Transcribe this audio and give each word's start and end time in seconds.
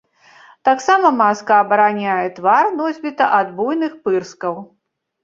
Таксама 0.67 1.11
маска 1.17 1.57
абараняе 1.63 2.23
твар 2.39 2.71
носьбіта 2.79 3.29
ад 3.41 3.53
буйных 3.61 3.93
пырскаў. 4.07 4.55